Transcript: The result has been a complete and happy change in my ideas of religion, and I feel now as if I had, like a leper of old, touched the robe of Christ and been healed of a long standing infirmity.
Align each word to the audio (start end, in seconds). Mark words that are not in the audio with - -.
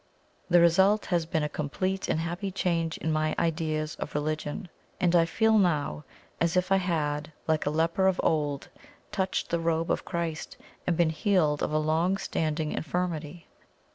The 0.49 0.59
result 0.59 1.05
has 1.05 1.27
been 1.27 1.43
a 1.43 1.47
complete 1.47 2.07
and 2.09 2.19
happy 2.21 2.49
change 2.49 2.97
in 2.97 3.11
my 3.11 3.35
ideas 3.37 3.95
of 3.97 4.15
religion, 4.15 4.67
and 4.99 5.15
I 5.15 5.25
feel 5.25 5.59
now 5.59 6.05
as 6.39 6.57
if 6.57 6.71
I 6.71 6.77
had, 6.77 7.31
like 7.47 7.67
a 7.67 7.69
leper 7.69 8.07
of 8.07 8.19
old, 8.23 8.69
touched 9.11 9.51
the 9.51 9.59
robe 9.59 9.91
of 9.91 10.03
Christ 10.03 10.57
and 10.87 10.97
been 10.97 11.11
healed 11.11 11.61
of 11.61 11.71
a 11.71 11.77
long 11.77 12.17
standing 12.17 12.71
infirmity. 12.71 13.45